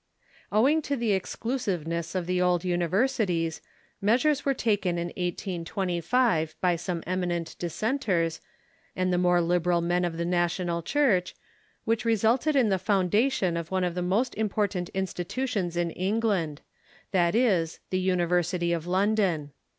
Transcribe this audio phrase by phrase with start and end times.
[0.51, 3.61] Owing to the exclusiveness of the old universities,
[4.01, 8.41] measures were taken in 1S25 by some eminent dissenters,
[8.95, 11.35] and the more,^ liberal men of the national Church,
[11.85, 15.77] which resulted in London, j.,• the foundation of one of the most important institu tions
[15.77, 16.61] of England,
[17.11, 19.51] viz., the University of London.